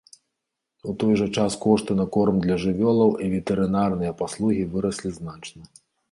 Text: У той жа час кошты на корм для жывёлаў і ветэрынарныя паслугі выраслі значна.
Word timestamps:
У 0.91 0.93
той 1.01 1.11
жа 1.19 1.25
час 1.41 1.57
кошты 1.65 1.97
на 1.99 2.05
корм 2.15 2.39
для 2.45 2.55
жывёлаў 2.63 3.11
і 3.25 3.27
ветэрынарныя 3.33 4.15
паслугі 4.23 4.63
выраслі 4.77 5.09
значна. 5.19 5.63